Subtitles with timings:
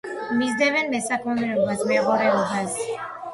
[0.37, 2.81] მისდევდნენ მესაქონლეობას, მეღორეობას.